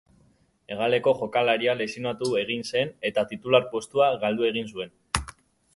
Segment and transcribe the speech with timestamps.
[0.75, 4.97] Hegaleko jokalaria lesionatu egin zen eta titular postua galdu egin zuen.